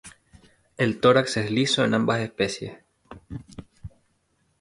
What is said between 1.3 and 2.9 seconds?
es liso en ambas especies.